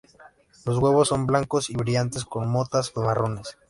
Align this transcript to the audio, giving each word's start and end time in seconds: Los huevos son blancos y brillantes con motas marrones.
Los 0.65 0.79
huevos 0.79 1.09
son 1.09 1.27
blancos 1.27 1.69
y 1.69 1.75
brillantes 1.75 2.25
con 2.25 2.49
motas 2.49 2.91
marrones. 2.95 3.55